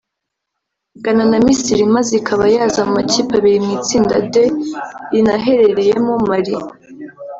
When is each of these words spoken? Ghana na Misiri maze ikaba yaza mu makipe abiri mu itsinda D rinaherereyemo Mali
Ghana 1.03 1.25
na 1.31 1.39
Misiri 1.45 1.83
maze 1.95 2.11
ikaba 2.21 2.45
yaza 2.55 2.79
mu 2.87 2.91
makipe 2.97 3.31
abiri 3.37 3.59
mu 3.65 3.69
itsinda 3.77 4.15
D 4.31 4.33
rinaherereyemo 5.11 6.13
Mali 6.29 6.55